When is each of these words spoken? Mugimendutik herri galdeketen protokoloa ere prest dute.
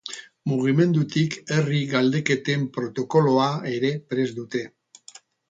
Mugimendutik 0.51 1.37
herri 1.55 1.81
galdeketen 1.91 2.65
protokoloa 2.79 3.51
ere 3.75 3.93
prest 4.09 4.41
dute. 4.41 4.65